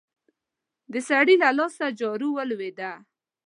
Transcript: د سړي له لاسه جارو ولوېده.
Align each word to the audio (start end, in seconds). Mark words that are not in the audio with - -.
د 0.91 0.93
سړي 1.09 1.35
له 1.43 1.49
لاسه 1.57 1.85
جارو 1.99 2.29
ولوېده. 2.33 2.91